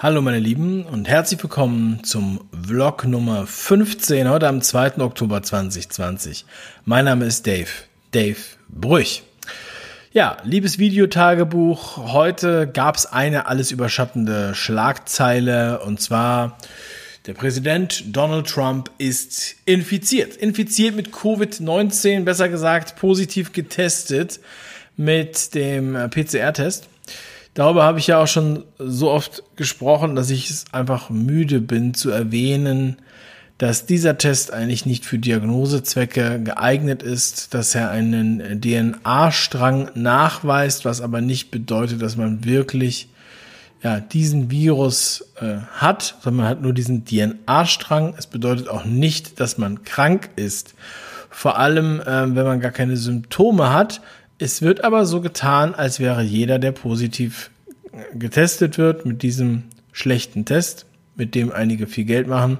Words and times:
Hallo 0.00 0.22
meine 0.22 0.38
Lieben 0.38 0.84
und 0.84 1.08
herzlich 1.08 1.42
willkommen 1.42 2.04
zum 2.04 2.48
Vlog 2.52 3.04
Nummer 3.04 3.48
15, 3.48 4.28
heute 4.28 4.46
am 4.46 4.62
2. 4.62 4.98
Oktober 4.98 5.42
2020. 5.42 6.44
Mein 6.84 7.06
Name 7.06 7.24
ist 7.24 7.48
Dave, 7.48 7.66
Dave 8.12 8.36
Brüch. 8.68 9.24
Ja, 10.12 10.36
liebes 10.44 10.78
Videotagebuch, 10.78 11.96
heute 12.12 12.68
gab 12.68 12.94
es 12.94 13.06
eine 13.06 13.46
alles 13.46 13.72
überschattende 13.72 14.54
Schlagzeile 14.54 15.80
und 15.80 16.00
zwar 16.00 16.58
der 17.26 17.34
Präsident 17.34 18.04
Donald 18.06 18.46
Trump 18.46 18.92
ist 18.98 19.56
infiziert. 19.64 20.36
Infiziert 20.36 20.94
mit 20.94 21.08
Covid-19, 21.08 22.22
besser 22.22 22.48
gesagt 22.48 22.94
positiv 22.94 23.52
getestet 23.52 24.38
mit 24.96 25.56
dem 25.56 25.94
PCR-Test. 26.08 26.88
Darüber 27.58 27.82
habe 27.82 27.98
ich 27.98 28.06
ja 28.06 28.22
auch 28.22 28.28
schon 28.28 28.62
so 28.78 29.10
oft 29.10 29.42
gesprochen, 29.56 30.14
dass 30.14 30.30
ich 30.30 30.48
es 30.48 30.66
einfach 30.70 31.10
müde 31.10 31.60
bin 31.60 31.92
zu 31.92 32.08
erwähnen, 32.08 32.98
dass 33.58 33.84
dieser 33.84 34.16
Test 34.16 34.52
eigentlich 34.52 34.86
nicht 34.86 35.04
für 35.04 35.18
Diagnosezwecke 35.18 36.40
geeignet 36.40 37.02
ist, 37.02 37.54
dass 37.54 37.74
er 37.74 37.90
einen 37.90 38.60
DNA-Strang 38.60 39.90
nachweist, 39.94 40.84
was 40.84 41.00
aber 41.00 41.20
nicht 41.20 41.50
bedeutet, 41.50 42.00
dass 42.00 42.16
man 42.16 42.44
wirklich 42.44 43.08
ja, 43.82 43.98
diesen 43.98 44.52
Virus 44.52 45.24
äh, 45.40 45.56
hat, 45.72 46.14
sondern 46.20 46.44
man 46.44 46.48
hat 46.50 46.62
nur 46.62 46.72
diesen 46.72 47.06
DNA-Strang. 47.06 48.14
Es 48.16 48.28
bedeutet 48.28 48.68
auch 48.68 48.84
nicht, 48.84 49.40
dass 49.40 49.58
man 49.58 49.82
krank 49.82 50.30
ist. 50.36 50.76
Vor 51.28 51.58
allem, 51.58 52.00
äh, 52.02 52.36
wenn 52.36 52.46
man 52.46 52.60
gar 52.60 52.70
keine 52.70 52.96
Symptome 52.96 53.72
hat. 53.72 54.00
Es 54.38 54.62
wird 54.62 54.84
aber 54.84 55.04
so 55.04 55.20
getan, 55.20 55.74
als 55.74 55.98
wäre 55.98 56.22
jeder, 56.22 56.58
der 56.58 56.72
positiv 56.72 57.50
getestet 58.14 58.78
wird 58.78 59.04
mit 59.04 59.22
diesem 59.22 59.64
schlechten 59.92 60.44
Test, 60.44 60.86
mit 61.16 61.34
dem 61.34 61.50
einige 61.50 61.88
viel 61.88 62.04
Geld 62.04 62.28
machen, 62.28 62.58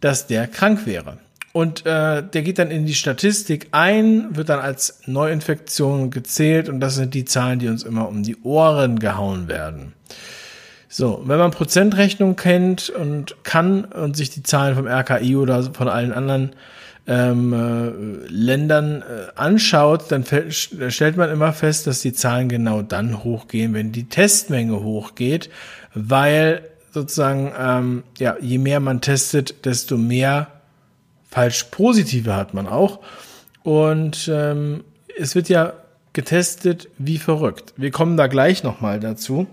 dass 0.00 0.26
der 0.26 0.46
krank 0.46 0.84
wäre. 0.84 1.18
Und 1.52 1.86
äh, 1.86 2.22
der 2.22 2.42
geht 2.42 2.58
dann 2.58 2.70
in 2.70 2.86
die 2.86 2.94
Statistik 2.94 3.68
ein, 3.72 4.36
wird 4.36 4.48
dann 4.48 4.60
als 4.60 5.00
Neuinfektion 5.06 6.10
gezählt 6.10 6.68
und 6.68 6.80
das 6.80 6.94
sind 6.94 7.14
die 7.14 7.24
Zahlen, 7.24 7.58
die 7.58 7.68
uns 7.68 7.82
immer 7.82 8.08
um 8.08 8.22
die 8.22 8.36
Ohren 8.42 8.98
gehauen 8.98 9.48
werden. 9.48 9.92
So, 10.88 11.22
wenn 11.24 11.38
man 11.38 11.50
Prozentrechnung 11.52 12.36
kennt 12.36 12.90
und 12.90 13.44
kann 13.44 13.84
und 13.84 14.16
sich 14.16 14.30
die 14.30 14.42
Zahlen 14.42 14.76
vom 14.76 14.86
RKI 14.86 15.36
oder 15.36 15.62
von 15.72 15.88
allen 15.88 16.12
anderen 16.12 16.52
ähm, 17.06 17.52
äh, 17.52 18.28
Ländern 18.28 19.02
äh, 19.02 19.32
anschaut, 19.34 20.10
dann 20.10 20.24
stellt 20.24 21.16
man 21.16 21.30
immer 21.30 21.52
fest, 21.52 21.86
dass 21.86 22.00
die 22.00 22.12
Zahlen 22.12 22.48
genau 22.48 22.82
dann 22.82 23.24
hochgehen, 23.24 23.74
wenn 23.74 23.92
die 23.92 24.08
Testmenge 24.08 24.82
hochgeht, 24.82 25.50
weil 25.94 26.62
sozusagen 26.92 27.52
ähm, 27.58 28.02
ja 28.18 28.36
je 28.40 28.58
mehr 28.58 28.80
man 28.80 29.00
testet, 29.00 29.64
desto 29.64 29.96
mehr 29.96 30.48
falsch 31.28 31.64
positive 31.64 32.36
hat 32.36 32.54
man 32.54 32.68
auch 32.68 33.00
und 33.62 34.30
ähm, 34.32 34.84
es 35.18 35.34
wird 35.34 35.48
ja 35.48 35.72
getestet 36.12 36.88
wie 36.98 37.18
verrückt. 37.18 37.72
Wir 37.76 37.90
kommen 37.90 38.16
da 38.16 38.26
gleich 38.26 38.62
noch 38.62 38.80
mal 38.80 39.00
dazu. 39.00 39.46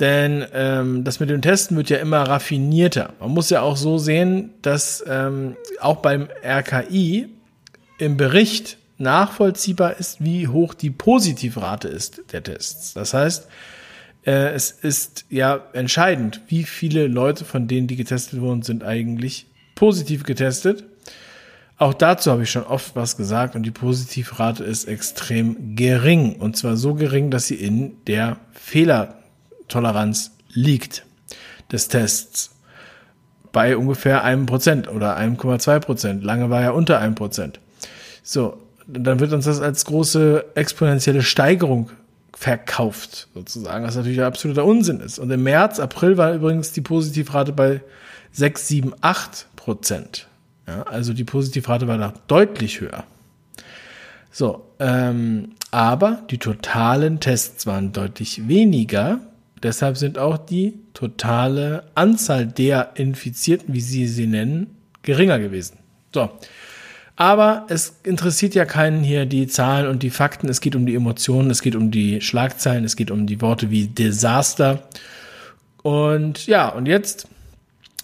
Denn 0.00 0.44
ähm, 0.52 1.04
das 1.04 1.20
mit 1.20 1.30
dem 1.30 1.42
Testen 1.42 1.76
wird 1.76 1.90
ja 1.90 1.98
immer 1.98 2.22
raffinierter. 2.22 3.12
Man 3.20 3.30
muss 3.30 3.50
ja 3.50 3.62
auch 3.62 3.76
so 3.76 3.98
sehen, 3.98 4.50
dass 4.62 5.04
ähm, 5.06 5.56
auch 5.80 5.96
beim 5.96 6.28
RKI 6.44 7.28
im 7.98 8.16
Bericht 8.16 8.78
nachvollziehbar 8.98 9.98
ist, 9.98 10.24
wie 10.24 10.48
hoch 10.48 10.74
die 10.74 10.90
Positivrate 10.90 11.88
ist 11.88 12.22
der 12.32 12.42
Tests. 12.42 12.94
Das 12.94 13.14
heißt, 13.14 13.48
äh, 14.24 14.52
es 14.54 14.70
ist 14.70 15.24
ja 15.28 15.60
entscheidend, 15.72 16.40
wie 16.48 16.64
viele 16.64 17.06
Leute 17.06 17.44
von 17.44 17.68
denen, 17.68 17.86
die 17.86 17.96
getestet 17.96 18.40
wurden, 18.40 18.62
sind 18.62 18.84
eigentlich 18.84 19.46
positiv 19.74 20.24
getestet. 20.24 20.84
Auch 21.78 21.94
dazu 21.94 22.30
habe 22.30 22.44
ich 22.44 22.50
schon 22.50 22.62
oft 22.62 22.94
was 22.94 23.16
gesagt 23.16 23.56
und 23.56 23.64
die 23.64 23.72
Positivrate 23.72 24.62
ist 24.62 24.84
extrem 24.84 25.74
gering. 25.74 26.36
Und 26.36 26.56
zwar 26.56 26.76
so 26.76 26.94
gering, 26.94 27.30
dass 27.30 27.48
sie 27.48 27.56
in 27.56 27.96
der 28.06 28.36
Fehler 28.52 29.21
Toleranz 29.72 30.32
liegt 30.52 31.04
des 31.70 31.88
Tests 31.88 32.50
bei 33.52 33.76
ungefähr 33.76 34.24
einem 34.24 34.46
Prozent 34.46 34.88
oder 34.88 35.18
1,2 35.18 35.80
Prozent. 35.80 36.24
Lange 36.24 36.50
war 36.50 36.62
er 36.62 36.74
unter 36.74 36.98
einem 36.98 37.14
Prozent. 37.14 37.60
So, 38.22 38.58
dann 38.86 39.20
wird 39.20 39.32
uns 39.32 39.44
das 39.44 39.60
als 39.60 39.84
große 39.84 40.44
exponentielle 40.54 41.22
Steigerung 41.22 41.90
verkauft, 42.34 43.28
sozusagen, 43.34 43.84
was 43.84 43.94
natürlich 43.94 44.22
absoluter 44.22 44.64
Unsinn 44.64 45.00
ist. 45.00 45.18
Und 45.18 45.30
im 45.30 45.42
März, 45.42 45.78
April 45.78 46.16
war 46.16 46.32
übrigens 46.32 46.72
die 46.72 46.80
Positivrate 46.80 47.52
bei 47.52 47.82
6, 48.32 48.68
7, 48.68 48.94
8 49.00 49.46
Prozent. 49.54 50.28
Ja, 50.66 50.82
also 50.84 51.12
die 51.12 51.24
Positivrate 51.24 51.88
war 51.88 51.98
da 51.98 52.14
deutlich 52.26 52.80
höher. 52.80 53.04
So, 54.30 54.66
ähm, 54.78 55.50
aber 55.70 56.22
die 56.30 56.38
totalen 56.38 57.20
Tests 57.20 57.66
waren 57.66 57.92
deutlich 57.92 58.48
weniger 58.48 59.20
Deshalb 59.62 59.96
sind 59.96 60.18
auch 60.18 60.38
die 60.38 60.74
totale 60.94 61.84
Anzahl 61.94 62.46
der 62.46 62.90
Infizierten, 62.94 63.74
wie 63.74 63.80
Sie 63.80 64.06
sie 64.06 64.26
nennen, 64.26 64.76
geringer 65.02 65.38
gewesen. 65.38 65.78
So. 66.12 66.30
Aber 67.14 67.66
es 67.68 68.00
interessiert 68.02 68.54
ja 68.54 68.64
keinen 68.64 69.04
hier 69.04 69.26
die 69.26 69.46
Zahlen 69.46 69.86
und 69.86 70.02
die 70.02 70.10
Fakten. 70.10 70.48
Es 70.48 70.60
geht 70.60 70.74
um 70.74 70.86
die 70.86 70.94
Emotionen, 70.94 71.50
es 71.50 71.62
geht 71.62 71.76
um 71.76 71.90
die 71.90 72.20
Schlagzeilen, 72.20 72.84
es 72.84 72.96
geht 72.96 73.10
um 73.10 73.26
die 73.26 73.40
Worte 73.40 73.70
wie 73.70 73.86
Desaster. 73.86 74.82
Und 75.82 76.46
ja, 76.46 76.68
und 76.68 76.86
jetzt 76.86 77.28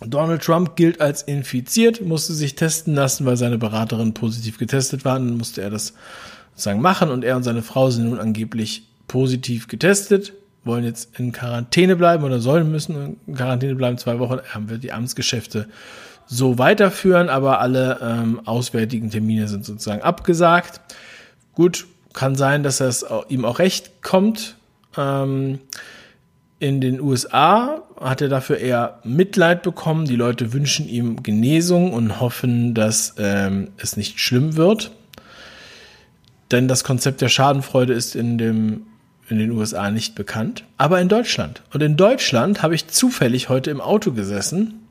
Donald 0.00 0.42
Trump 0.42 0.76
gilt 0.76 1.00
als 1.00 1.22
infiziert, 1.22 2.02
musste 2.02 2.34
sich 2.34 2.54
testen 2.54 2.94
lassen, 2.94 3.26
weil 3.26 3.36
seine 3.36 3.58
Beraterin 3.58 4.14
positiv 4.14 4.58
getestet 4.58 5.04
war. 5.04 5.14
Dann 5.14 5.36
musste 5.36 5.62
er 5.62 5.70
das 5.70 5.94
sozusagen 6.50 6.80
machen 6.80 7.10
und 7.10 7.24
er 7.24 7.36
und 7.36 7.42
seine 7.42 7.62
Frau 7.62 7.90
sind 7.90 8.10
nun 8.10 8.20
angeblich 8.20 8.84
positiv 9.08 9.68
getestet 9.68 10.34
wollen 10.64 10.84
jetzt 10.84 11.18
in 11.18 11.32
Quarantäne 11.32 11.96
bleiben 11.96 12.24
oder 12.24 12.40
sollen 12.40 12.70
müssen 12.70 13.18
in 13.26 13.34
Quarantäne 13.34 13.74
bleiben, 13.74 13.98
zwei 13.98 14.18
Wochen, 14.18 14.38
haben 14.50 14.68
wir 14.68 14.78
die 14.78 14.92
Amtsgeschäfte 14.92 15.68
so 16.26 16.58
weiterführen, 16.58 17.28
aber 17.28 17.60
alle 17.60 17.98
ähm, 18.02 18.40
auswärtigen 18.44 19.10
Termine 19.10 19.48
sind 19.48 19.64
sozusagen 19.64 20.02
abgesagt. 20.02 20.80
Gut, 21.54 21.86
kann 22.12 22.36
sein, 22.36 22.62
dass 22.62 22.80
es 22.80 23.04
ihm 23.28 23.44
auch 23.44 23.58
recht 23.58 24.02
kommt. 24.02 24.56
Ähm, 24.96 25.60
in 26.60 26.80
den 26.80 27.00
USA 27.00 27.82
hat 28.00 28.20
er 28.20 28.28
dafür 28.28 28.58
eher 28.58 28.98
Mitleid 29.04 29.62
bekommen. 29.62 30.06
Die 30.06 30.16
Leute 30.16 30.52
wünschen 30.52 30.88
ihm 30.88 31.22
Genesung 31.22 31.92
und 31.92 32.20
hoffen, 32.20 32.74
dass 32.74 33.14
ähm, 33.18 33.68
es 33.76 33.96
nicht 33.96 34.18
schlimm 34.20 34.56
wird. 34.56 34.90
Denn 36.50 36.66
das 36.66 36.82
Konzept 36.82 37.20
der 37.20 37.28
Schadenfreude 37.28 37.92
ist 37.92 38.16
in 38.16 38.38
dem 38.38 38.86
in 39.28 39.38
den 39.38 39.50
USA 39.50 39.90
nicht 39.90 40.14
bekannt, 40.14 40.64
aber 40.76 41.00
in 41.00 41.08
Deutschland. 41.08 41.62
Und 41.72 41.82
in 41.82 41.96
Deutschland 41.96 42.62
habe 42.62 42.74
ich 42.74 42.88
zufällig 42.88 43.48
heute 43.48 43.70
im 43.70 43.80
Auto 43.80 44.12
gesessen 44.12 44.86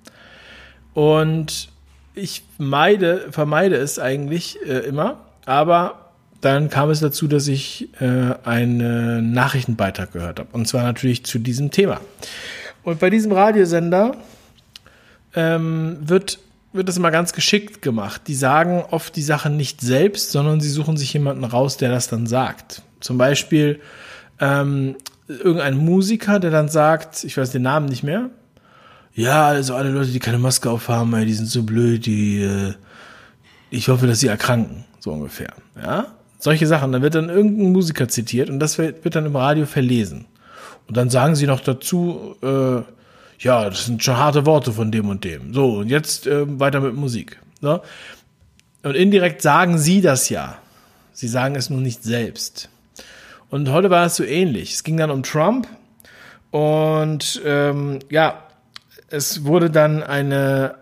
und 0.94 1.70
ich 2.14 2.44
meide, 2.58 3.28
vermeide 3.32 3.76
es 3.76 4.00
eigentlich 4.00 4.58
äh, 4.66 4.80
immer, 4.80 5.18
aber 5.46 6.08
dann 6.42 6.70
kam 6.70 6.90
es 6.90 7.00
dazu, 7.00 7.28
dass 7.28 7.48
ich 7.48 7.90
äh, 8.00 8.34
einen 8.44 9.32
Nachrichtenbeitrag 9.32 10.12
gehört 10.12 10.40
habe. 10.40 10.50
Und 10.52 10.68
zwar 10.68 10.84
natürlich 10.84 11.26
zu 11.26 11.40
diesem 11.40 11.72
Thema. 11.72 12.00
Und 12.84 13.00
bei 13.00 13.10
diesem 13.10 13.32
Radiosender 13.32 14.16
ähm, 15.36 15.98
wird, 16.02 16.40
wird 16.74 16.88
das 16.88 16.98
immer 16.98 17.12
ganz 17.12 17.34
geschickt 17.34 17.82
gemacht. 17.82 18.22
Die 18.28 18.36
sagen 18.36 18.84
oft 18.92 19.16
die 19.16 19.24
Sachen 19.24 19.58
nicht 19.58 19.82
selbst, 19.82 20.32
sondern 20.32 20.62
sie 20.62 20.70
suchen 20.70 20.96
sich 20.96 21.12
jemanden 21.14 21.44
raus, 21.44 21.78
der 21.78 21.90
das 21.90 22.08
dann 22.08 22.28
sagt. 22.28 22.82
Zum 23.00 23.18
Beispiel 23.18 23.80
ähm, 24.40 24.96
irgendein 25.28 25.78
Musiker, 25.78 26.40
der 26.40 26.52
dann 26.52 26.70
sagt, 26.70 27.24
ich 27.24 27.38
weiß 27.38 27.52
den 27.52 27.64
Namen 27.64 27.88
nicht 27.88 28.04
mehr, 28.04 28.30
ja, 29.14 29.48
also 29.48 29.76
alle 29.76 29.90
Leute, 29.90 30.12
die 30.12 30.20
keine 30.20 30.38
Maske 30.38 30.70
aufhaben, 30.70 31.14
ey, 31.16 31.26
die 31.26 31.34
sind 31.34 31.50
so 31.50 31.64
blöd, 31.64 32.06
die, 32.06 32.42
äh, 32.42 32.74
ich 33.70 33.90
hoffe, 33.90 34.08
dass 34.08 34.20
sie 34.20 34.28
erkranken, 34.28 34.86
so 35.00 35.12
ungefähr, 35.12 35.54
ja. 35.82 36.08
Solche 36.40 36.68
Sachen, 36.68 36.92
da 36.92 37.02
wird 37.02 37.16
dann 37.16 37.30
irgendein 37.30 37.72
Musiker 37.72 38.08
zitiert 38.08 38.52
und 38.52 38.60
das 38.60 38.78
wird, 38.78 39.04
wird 39.04 39.16
dann 39.16 39.26
im 39.26 39.36
Radio 39.36 39.66
verlesen. 39.66 40.26
Und 40.88 40.96
dann 40.96 41.10
sagen 41.10 41.36
sie 41.36 41.48
noch 41.48 41.62
dazu, 41.62 42.36
äh, 42.44 42.84
ja, 43.40 43.70
das 43.70 43.86
sind 43.86 44.04
schon 44.04 44.18
harte 44.18 44.46
Worte 44.46 44.72
von 44.72 44.92
dem 44.92 45.10
und 45.10 45.24
dem. 45.24 45.54
So, 45.54 45.80
und 45.80 45.90
jetzt 45.90 46.28
äh, 46.28 46.60
weiter 46.60 46.80
mit 46.80 46.96
Musik. 46.96 47.40
So. 47.62 47.82
Und 48.84 48.96
indirekt 48.96 49.42
sagen 49.42 49.78
sie 49.78 50.02
das 50.02 50.30
ja. 50.30 50.60
Sie 51.14 51.28
sagen 51.28 51.56
es 51.56 51.70
nur 51.70 51.82
nicht 51.82 52.04
selbst. 52.04 52.70
Und 53.50 53.72
heute 53.72 53.90
war 53.90 54.06
es 54.06 54.16
so 54.16 54.24
ähnlich. 54.24 54.74
Es 54.74 54.84
ging 54.84 54.98
dann 54.98 55.12
um 55.12 55.24
Trump 55.24 55.68
und 56.52 57.42
ähm, 57.46 58.00
ja, 58.10 58.44
es 59.10 59.46
wurde 59.46 59.70
dann 59.70 60.04
eine 60.04 60.76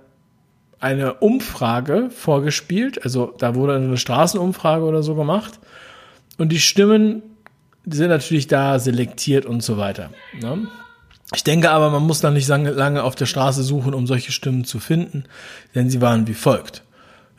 eine 0.80 1.16
Umfrage 1.16 2.10
vorgespielt, 2.12 3.04
also 3.04 3.34
da 3.40 3.56
wurde 3.56 3.76
eine 3.76 3.98
Straßenumfrage 3.98 4.84
oder 4.84 5.02
so 5.02 5.16
gemacht 5.16 5.60
und 6.38 6.50
die 6.50 6.60
Stimmen 6.60 7.24
die 7.86 7.98
sind 7.98 8.10
natürlich 8.10 8.48
da 8.48 8.80
selektiert 8.80 9.46
und 9.46 9.62
so 9.62 9.78
weiter. 9.78 10.10
Ne? 10.40 10.68
Ich 11.34 11.44
denke 11.44 11.70
aber, 11.72 11.90
man 11.90 12.04
muss 12.04 12.20
da 12.20 12.32
nicht 12.32 12.48
lange 12.48 13.04
auf 13.04 13.16
der 13.16 13.26
Straße 13.26 13.64
suchen, 13.64 13.94
um 13.94 14.08
solche 14.08 14.32
Stimmen 14.32 14.66
zu 14.66 14.80
finden, 14.80 15.26
denn 15.74 15.90
sie 15.90 16.02
waren 16.02 16.28
wie 16.28 16.34
folgt. 16.34 16.84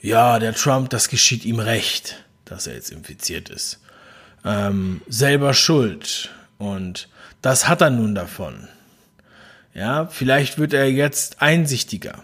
Ja, 0.00 0.38
der 0.38 0.54
Trump, 0.54 0.90
das 0.90 1.08
geschieht 1.08 1.44
ihm 1.44 1.58
recht, 1.58 2.24
dass 2.44 2.66
er 2.66 2.74
jetzt 2.74 2.90
infiziert 2.90 3.48
ist. 3.48 3.80
Ähm, 4.46 5.02
selber 5.08 5.52
schuld. 5.54 6.30
Und 6.58 7.08
das 7.42 7.68
hat 7.68 7.80
er 7.80 7.90
nun 7.90 8.14
davon. 8.14 8.68
Ja, 9.74 10.06
vielleicht 10.06 10.58
wird 10.58 10.72
er 10.72 10.90
jetzt 10.90 11.42
einsichtiger. 11.42 12.14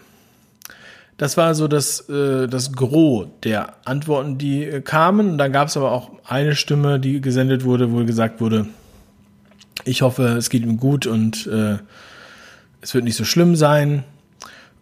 Das 1.17 1.37
war 1.37 1.53
so 1.53 1.67
das, 1.67 2.09
äh, 2.09 2.47
das 2.47 2.71
Gros 2.71 3.27
der 3.43 3.75
Antworten, 3.85 4.37
die 4.37 4.63
äh, 4.63 4.81
kamen. 4.81 5.31
Und 5.31 5.37
dann 5.37 5.51
gab 5.51 5.67
es 5.67 5.77
aber 5.77 5.91
auch 5.91 6.11
eine 6.25 6.55
Stimme, 6.55 6.99
die 6.99 7.21
gesendet 7.21 7.63
wurde, 7.63 7.91
wo 7.91 8.03
gesagt 8.03 8.41
wurde, 8.41 8.65
ich 9.85 10.01
hoffe, 10.01 10.29
es 10.29 10.49
geht 10.49 10.63
ihm 10.63 10.77
gut 10.77 11.05
und 11.05 11.45
äh, 11.47 11.77
es 12.81 12.93
wird 12.93 13.03
nicht 13.03 13.15
so 13.15 13.25
schlimm 13.25 13.55
sein. 13.55 14.03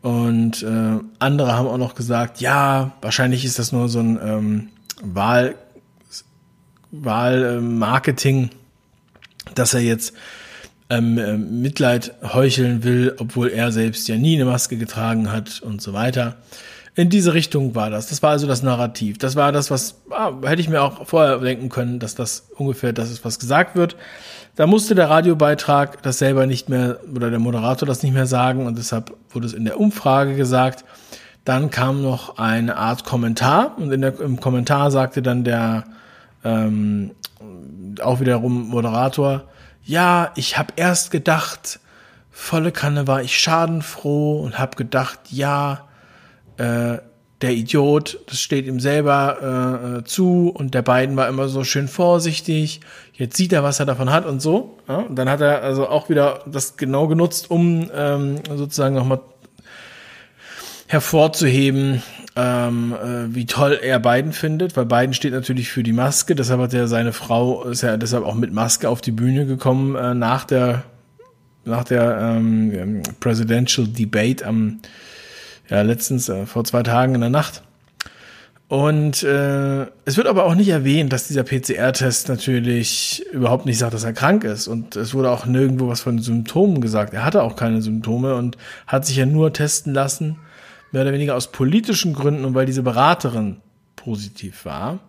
Und 0.02 0.64
äh, 0.64 1.00
andere 1.20 1.54
haben 1.54 1.68
auch 1.68 1.78
noch 1.78 1.96
gesagt, 1.96 2.42
ja, 2.42 2.92
wahrscheinlich 3.02 3.46
ist 3.46 3.60
das 3.60 3.72
nur 3.72 3.90
so 3.90 4.00
ein 4.00 4.20
ähm, 4.24 4.70
Wahl, 5.04 5.56
Wahlmarketing, 6.92 8.50
dass 9.56 9.74
er 9.74 9.82
jetzt 9.82 10.14
ähm, 10.90 11.18
äh, 11.18 11.38
Mitleid 11.38 12.14
heucheln 12.22 12.84
will, 12.84 13.16
obwohl 13.18 13.50
er 13.50 13.72
selbst 13.72 14.08
ja 14.08 14.18
nie 14.18 14.36
eine 14.36 14.46
Maske 14.46 14.78
getragen 14.78 15.32
hat 15.32 15.62
und 15.62 15.82
so 15.82 15.94
weiter. 15.94 16.36
In 16.94 17.10
diese 17.10 17.34
Richtung 17.34 17.74
war 17.74 17.90
das. 17.90 18.08
Das 18.08 18.22
war 18.22 18.32
also 18.32 18.48
das 18.48 18.64
Narrativ. 18.64 19.18
Das 19.18 19.38
war 19.38 19.54
das, 19.54 19.72
was 19.72 20.02
ah, 20.10 20.34
hätte 20.44 20.62
ich 20.62 20.68
mir 20.68 20.82
auch 20.82 21.08
vorher 21.08 21.38
denken 21.38 21.70
können, 21.70 22.00
dass 22.00 22.16
das 22.16 22.50
ungefähr 22.58 22.92
das 22.92 23.10
ist, 23.10 23.24
was 23.24 23.40
gesagt 23.40 23.78
wird. 23.78 23.96
Da 24.58 24.68
musste 24.68 24.94
der 24.94 25.10
Radiobeitrag 25.10 26.04
das 26.04 26.20
selber 26.20 26.46
nicht 26.46 26.68
mehr 26.68 27.00
oder 27.16 27.30
der 27.30 27.40
Moderator 27.40 27.88
das 27.88 28.04
nicht 28.04 28.14
mehr 28.14 28.26
sagen 28.28 28.66
und 28.66 28.78
deshalb 28.78 29.16
wurde 29.30 29.48
es 29.48 29.54
in 29.54 29.64
der 29.64 29.80
Umfrage 29.80 30.36
gesagt. 30.36 30.84
Dann 31.46 31.72
kam 31.72 32.02
noch 32.02 32.38
eine 32.38 32.76
Art 32.76 33.06
Kommentar 33.06 33.78
und 33.78 33.94
in 33.94 34.02
der, 34.02 34.20
im 34.20 34.42
Kommentar 34.42 34.92
sagte 34.92 35.22
dann 35.22 35.46
der 35.46 35.86
ähm, 36.44 37.12
auch 38.02 38.20
wiederum 38.20 38.70
Moderator, 38.70 39.44
ja, 39.84 40.32
ich 40.36 40.58
habe 40.58 40.74
erst 40.76 41.12
gedacht, 41.12 41.80
volle 42.30 42.72
Kanne 42.72 43.08
war 43.08 43.22
ich 43.22 43.38
schadenfroh 43.38 44.40
und 44.42 44.60
habe 44.60 44.76
gedacht, 44.76 45.20
ja, 45.30 45.88
äh, 46.58 46.98
der 47.42 47.54
Idiot, 47.54 48.20
das 48.28 48.40
steht 48.40 48.68
ihm 48.68 48.80
selber 48.80 49.38
äh, 49.42 49.98
äh, 49.98 50.04
zu 50.04 50.50
und 50.50 50.74
der 50.76 50.84
beiden 50.84 51.16
war 51.18 51.28
immer 51.28 51.48
so 51.48 51.64
schön 51.64 51.88
vorsichtig. 51.88 52.82
Jetzt 53.14 53.36
sieht 53.36 53.52
er, 53.52 53.64
was 53.64 53.80
er 53.80 53.88
davon 53.88 54.12
hat 54.12 54.26
und 54.26 54.42
so. 54.42 54.78
Ja? 54.88 54.98
Und 54.98 55.16
dann 55.16 55.28
hat 55.28 55.42
er 55.42 55.64
also 55.64 55.90
auch 55.90 56.10
wieder 56.10 56.42
das 56.46 56.78
genau 56.78 57.08
genutzt, 57.08 57.50
um 57.50 57.90
ähm, 57.96 58.36
sozusagen 58.56 58.96
nochmal 58.96 59.22
hervorzuheben, 60.92 62.04
ähm, 62.36 62.94
äh, 62.94 63.34
wie 63.34 63.46
toll 63.46 63.80
er 63.82 64.00
Biden 64.00 64.34
findet, 64.34 64.76
weil 64.76 64.86
Biden 64.86 65.14
steht 65.14 65.32
natürlich 65.32 65.70
für 65.70 65.84
die 65.84 65.94
Maske, 65.94 66.36
deshalb 66.36 66.60
hat 66.60 66.74
er 66.74 66.90
seine 66.90 67.14
Frau, 67.14 67.64
ist 67.64 67.82
ja 67.82 67.96
deshalb 67.96 68.26
auch 68.26 68.36
mit 68.36 68.52
Maske 68.52 68.90
auf 68.90 69.00
die 69.00 69.14
Bühne 69.14 69.46
gekommen 69.46 69.96
äh, 69.96 70.14
nach 70.14 70.44
der 70.44 70.84
nach 71.64 71.86
der 71.86 72.18
ähm, 72.20 73.04
Presidential 73.22 73.88
Debate 73.88 74.46
am 74.46 74.80
ja 75.70 75.82
letztens 75.82 76.28
äh, 76.28 76.46
vor 76.46 76.66
zwei 76.66 76.84
Tagen 76.84 77.16
in 77.16 77.22
der 77.22 77.30
Nacht. 77.30 77.64
Und 78.68 79.24
äh, 79.24 79.86
es 80.06 80.18
wird 80.18 80.28
aber 80.28 80.46
auch 80.46 80.56
nicht 80.56 80.70
erwähnt, 80.70 81.14
dass 81.14 81.28
dieser 81.28 81.44
PCR-Test 81.44 82.30
natürlich 82.30 83.26
überhaupt 83.32 83.66
nicht 83.66 83.78
sagt, 83.78 83.94
dass 83.94 84.06
er 84.06 84.14
krank 84.14 84.46
ist. 84.46 84.68
Und 84.68 84.96
es 84.96 85.14
wurde 85.14 85.30
auch 85.30 85.46
nirgendwo 85.46 85.90
was 85.90 86.00
von 86.00 86.20
Symptomen 86.20 86.80
gesagt. 86.80 87.14
Er 87.14 87.26
hatte 87.26 87.44
auch 87.44 87.58
keine 87.58 87.82
Symptome 87.82 88.36
und 88.36 88.58
hat 88.88 89.06
sich 89.06 89.18
ja 89.18 89.26
nur 89.26 89.52
testen 89.52 89.94
lassen, 89.94 90.38
mehr 90.92 91.04
oder 91.04 91.14
weniger 91.14 91.36
aus 91.36 91.52
politischen 91.52 92.14
Gründen 92.14 92.46
und 92.46 92.54
weil 92.54 92.66
diese 92.66 92.84
Beraterin 92.84 93.58
positiv 93.96 94.66
war. 94.66 95.00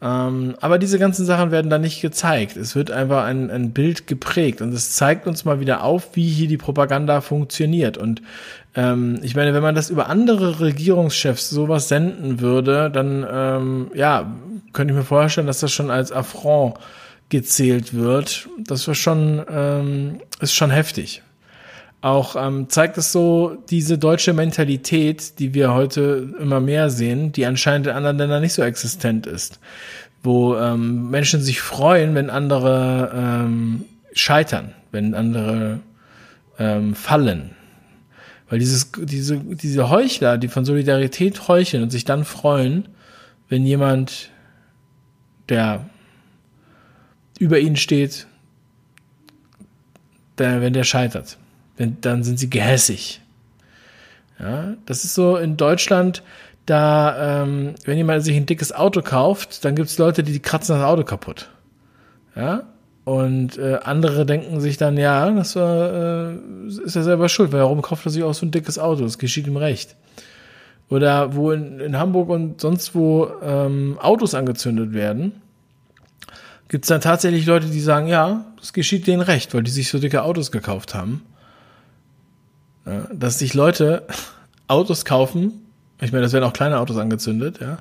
Ähm, 0.00 0.54
aber 0.60 0.78
diese 0.78 0.98
ganzen 0.98 1.26
Sachen 1.26 1.50
werden 1.50 1.70
da 1.70 1.78
nicht 1.78 2.00
gezeigt. 2.00 2.56
Es 2.56 2.76
wird 2.76 2.90
einfach 2.90 3.24
ein, 3.24 3.50
ein 3.50 3.72
Bild 3.72 4.06
geprägt 4.06 4.60
und 4.60 4.72
es 4.72 4.92
zeigt 4.94 5.26
uns 5.26 5.44
mal 5.44 5.58
wieder 5.58 5.82
auf, 5.82 6.10
wie 6.14 6.28
hier 6.28 6.46
die 6.46 6.56
Propaganda 6.56 7.20
funktioniert. 7.20 7.98
Und 7.98 8.22
ähm, 8.76 9.18
ich 9.22 9.34
meine, 9.34 9.54
wenn 9.54 9.62
man 9.62 9.74
das 9.74 9.90
über 9.90 10.08
andere 10.08 10.60
Regierungschefs 10.60 11.50
sowas 11.50 11.88
senden 11.88 12.38
würde, 12.40 12.90
dann 12.90 13.26
ähm, 13.28 13.90
ja, 13.94 14.32
könnte 14.72 14.92
ich 14.92 14.98
mir 14.98 15.04
vorstellen, 15.04 15.48
dass 15.48 15.60
das 15.60 15.72
schon 15.72 15.90
als 15.90 16.12
Affront 16.12 16.76
gezählt 17.28 17.92
wird. 17.92 18.48
Das 18.58 18.86
war 18.86 18.94
schon, 18.94 19.44
ähm, 19.50 20.20
ist 20.40 20.54
schon 20.54 20.70
heftig 20.70 21.22
auch 22.00 22.36
ähm, 22.36 22.68
zeigt 22.68 22.96
es 22.96 23.10
so 23.10 23.58
diese 23.70 23.98
deutsche 23.98 24.32
Mentalität, 24.32 25.38
die 25.40 25.52
wir 25.54 25.74
heute 25.74 26.34
immer 26.38 26.60
mehr 26.60 26.90
sehen, 26.90 27.32
die 27.32 27.44
anscheinend 27.44 27.88
in 27.88 27.92
anderen 27.92 28.18
Ländern 28.18 28.40
nicht 28.40 28.52
so 28.52 28.62
existent 28.62 29.26
ist, 29.26 29.58
wo 30.22 30.56
ähm, 30.56 31.10
Menschen 31.10 31.40
sich 31.42 31.60
freuen, 31.60 32.14
wenn 32.14 32.30
andere 32.30 33.12
ähm, 33.14 33.84
scheitern, 34.12 34.74
wenn 34.92 35.14
andere 35.14 35.80
ähm, 36.58 36.94
fallen. 36.94 37.50
Weil 38.48 38.60
dieses, 38.60 38.92
diese, 38.96 39.38
diese 39.38 39.90
Heuchler, 39.90 40.38
die 40.38 40.48
von 40.48 40.64
Solidarität 40.64 41.48
heucheln 41.48 41.82
und 41.82 41.90
sich 41.90 42.04
dann 42.04 42.24
freuen, 42.24 42.88
wenn 43.48 43.66
jemand, 43.66 44.30
der 45.48 45.84
über 47.40 47.58
ihnen 47.58 47.76
steht, 47.76 48.26
der, 50.38 50.60
wenn 50.60 50.72
der 50.72 50.84
scheitert 50.84 51.38
wenn, 51.78 52.00
dann 52.00 52.22
sind 52.22 52.38
sie 52.38 52.50
gehässig. 52.50 53.22
Ja, 54.38 54.74
das 54.86 55.04
ist 55.04 55.14
so 55.14 55.36
in 55.36 55.56
Deutschland, 55.56 56.22
da, 56.66 57.42
ähm, 57.42 57.74
wenn 57.84 57.96
jemand 57.96 58.22
sich 58.22 58.36
ein 58.36 58.46
dickes 58.46 58.72
Auto 58.72 59.00
kauft, 59.00 59.64
dann 59.64 59.74
gibt 59.74 59.88
es 59.88 59.98
Leute, 59.98 60.22
die 60.22 60.38
kratzen 60.40 60.76
das 60.76 60.84
Auto 60.84 61.02
kaputt. 61.02 61.48
Ja, 62.36 62.64
und 63.04 63.56
äh, 63.56 63.78
andere 63.82 64.26
denken 64.26 64.60
sich 64.60 64.76
dann, 64.76 64.96
ja, 64.98 65.30
das 65.30 65.56
war, 65.56 65.92
äh, 65.92 66.34
ist 66.84 66.94
er 66.94 67.04
selber 67.04 67.28
schuld, 67.28 67.52
weil 67.52 67.60
warum 67.60 67.80
kauft 67.80 68.06
er 68.06 68.10
sich 68.10 68.22
auch 68.22 68.34
so 68.34 68.44
ein 68.44 68.50
dickes 68.50 68.78
Auto? 68.78 69.02
Das 69.02 69.18
geschieht 69.18 69.46
ihm 69.46 69.56
recht. 69.56 69.96
Oder 70.90 71.34
wo 71.34 71.50
in, 71.50 71.80
in 71.80 71.98
Hamburg 71.98 72.28
und 72.28 72.60
sonst 72.60 72.94
wo 72.94 73.28
ähm, 73.42 73.98
Autos 74.00 74.34
angezündet 74.34 74.92
werden, 74.92 75.32
gibt 76.68 76.84
es 76.84 76.88
dann 76.88 77.00
tatsächlich 77.00 77.46
Leute, 77.46 77.66
die 77.66 77.80
sagen, 77.80 78.08
ja, 78.08 78.44
das 78.58 78.72
geschieht 78.72 79.06
denen 79.06 79.22
recht, 79.22 79.54
weil 79.54 79.62
die 79.62 79.70
sich 79.70 79.88
so 79.88 79.98
dicke 79.98 80.22
Autos 80.22 80.52
gekauft 80.52 80.94
haben 80.94 81.22
dass 83.12 83.38
sich 83.38 83.54
Leute 83.54 84.06
Autos 84.68 85.04
kaufen. 85.04 85.66
Ich 86.00 86.12
meine, 86.12 86.22
das 86.22 86.32
werden 86.32 86.44
auch 86.44 86.52
kleine 86.52 86.78
Autos 86.78 86.96
angezündet, 86.96 87.60
ja. 87.60 87.78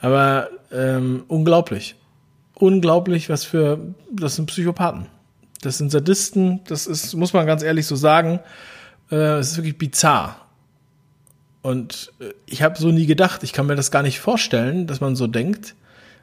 Aber 0.00 0.48
ähm, 0.72 1.24
unglaublich. 1.28 1.94
Unglaublich, 2.54 3.28
was 3.28 3.44
für. 3.44 3.78
Das 4.10 4.36
sind 4.36 4.46
Psychopathen. 4.46 5.06
Das 5.62 5.78
sind 5.78 5.90
Sadisten, 5.90 6.60
das 6.66 6.86
ist, 6.86 7.14
muss 7.14 7.32
man 7.32 7.46
ganz 7.46 7.62
ehrlich 7.62 7.86
so 7.86 7.94
sagen, 7.94 8.40
äh, 9.10 9.38
es 9.38 9.52
ist 9.52 9.56
wirklich 9.58 9.78
bizarr. 9.78 10.36
Und 11.62 12.12
äh, 12.18 12.32
ich 12.46 12.62
habe 12.62 12.78
so 12.78 12.88
nie 12.88 13.06
gedacht, 13.06 13.44
ich 13.44 13.52
kann 13.52 13.66
mir 13.66 13.76
das 13.76 13.92
gar 13.92 14.02
nicht 14.02 14.18
vorstellen, 14.18 14.88
dass 14.88 15.00
man 15.00 15.14
so 15.14 15.28
denkt. 15.28 15.76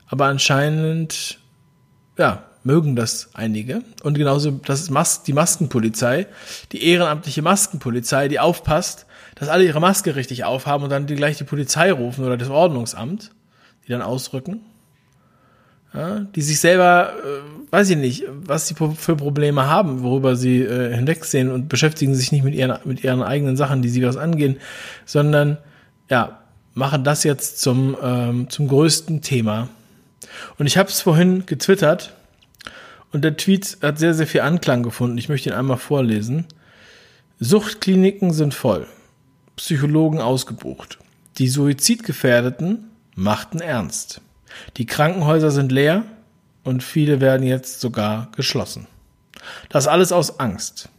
Aber 0.08 0.26
anscheinend, 0.26 1.40
ja, 2.18 2.49
mögen 2.64 2.96
das 2.96 3.30
einige. 3.34 3.84
Und 4.04 4.18
genauso, 4.18 4.52
das 4.52 4.82
ist 4.82 4.90
Mas 4.90 5.24
die 5.24 5.34
Maskenpolizei, 5.34 6.28
die 6.72 6.84
ehrenamtliche 6.84 7.42
Maskenpolizei, 7.42 8.28
die 8.28 8.40
aufpasst, 8.40 9.06
dass 9.36 9.50
alle 9.50 9.64
ihre 9.64 9.80
Maske 9.80 10.16
richtig 10.16 10.44
aufhaben 10.44 10.84
und 10.84 10.90
dann 10.90 11.08
die 11.08 11.16
gleich 11.16 11.38
die 11.38 11.46
Polizei 11.46 11.92
rufen 11.92 12.26
oder 12.26 12.38
das 12.38 12.50
Ordnungsamt, 12.50 13.32
die 13.88 13.92
dann 13.92 14.02
ausrücken. 14.02 14.62
Ja, 15.94 16.20
die 16.20 16.44
sich 16.44 16.60
selber, 16.60 17.14
äh, 17.18 17.72
weiß 17.72 17.90
ich 17.90 17.98
nicht, 17.98 18.26
was 18.30 18.68
sie 18.68 18.76
für 18.76 19.16
Probleme 19.16 19.66
haben, 19.66 20.04
worüber 20.04 20.36
sie 20.36 20.62
äh, 20.62 20.94
hinwegsehen 20.94 21.50
und 21.50 21.68
beschäftigen 21.68 22.14
sich 22.14 22.32
nicht 22.32 22.44
mit 22.44 22.54
ihren, 22.54 22.78
mit 22.84 23.04
ihren 23.04 23.24
eigenen 23.24 23.58
Sachen, 23.58 23.82
die 23.82 23.90
sie 23.90 24.06
was 24.06 24.16
angehen, 24.16 24.58
sondern 25.06 25.58
ja, 26.08 26.42
machen 26.76 27.04
das 27.04 27.24
jetzt 27.24 27.60
zum, 27.60 27.98
ähm, 28.04 28.50
zum 28.52 28.68
größten 28.68 29.22
Thema. 29.22 29.68
Und 30.60 30.68
ich 30.68 30.78
habe 30.78 30.90
es 30.90 31.02
vorhin 31.02 31.48
getwittert, 31.48 32.14
und 33.12 33.24
der 33.24 33.38
Tweet 33.38 33.78
hat 33.82 33.98
sehr, 34.00 34.14
sehr 34.14 34.28
viel 34.28 34.42
Anklang 34.42 34.84
gefunden. 34.84 35.18
Ich 35.18 35.30
möchte 35.30 35.50
ihn 35.50 35.56
einmal 35.56 35.78
vorlesen. 35.78 36.46
Suchtkliniken 37.40 38.34
sind 38.34 38.54
voll. 38.54 38.88
Psychologen 39.56 40.20
ausgebucht. 40.20 41.00
Die 41.38 41.48
Suizidgefährdeten 41.48 42.90
machten 43.16 43.60
ernst. 43.60 44.22
Die 44.78 44.86
Krankenhäuser 44.86 45.52
sind 45.52 45.72
leer 45.72 46.04
und 46.64 46.84
viele 46.84 47.22
werden 47.22 47.46
jetzt 47.46 47.82
sogar 47.82 48.32
geschlossen. 48.36 48.88
Das 49.70 49.88
alles 49.88 50.12
aus 50.12 50.40
Angst. 50.40 50.90